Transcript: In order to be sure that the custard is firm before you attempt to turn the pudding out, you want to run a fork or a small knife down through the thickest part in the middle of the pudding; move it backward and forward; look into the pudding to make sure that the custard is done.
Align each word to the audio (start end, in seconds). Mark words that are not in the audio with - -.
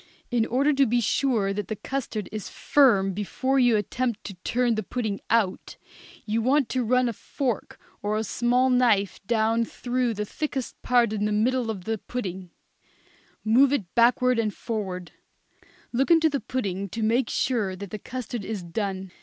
In 0.31 0.47
order 0.47 0.73
to 0.73 0.87
be 0.87 0.99
sure 0.99 1.53
that 1.53 1.67
the 1.67 1.75
custard 1.75 2.27
is 2.31 2.49
firm 2.49 3.13
before 3.13 3.59
you 3.59 3.77
attempt 3.77 4.23
to 4.23 4.33
turn 4.43 4.73
the 4.73 4.81
pudding 4.81 5.19
out, 5.29 5.77
you 6.25 6.41
want 6.41 6.69
to 6.69 6.83
run 6.83 7.07
a 7.07 7.13
fork 7.13 7.77
or 8.01 8.17
a 8.17 8.23
small 8.23 8.71
knife 8.71 9.19
down 9.27 9.63
through 9.63 10.15
the 10.15 10.25
thickest 10.25 10.81
part 10.81 11.13
in 11.13 11.25
the 11.25 11.31
middle 11.31 11.69
of 11.69 11.83
the 11.83 11.99
pudding; 11.99 12.49
move 13.45 13.71
it 13.71 13.93
backward 13.93 14.39
and 14.39 14.55
forward; 14.55 15.11
look 15.93 16.09
into 16.09 16.31
the 16.31 16.39
pudding 16.41 16.89
to 16.89 17.03
make 17.03 17.29
sure 17.29 17.75
that 17.75 17.91
the 17.91 17.99
custard 17.99 18.43
is 18.43 18.63
done. 18.63 19.11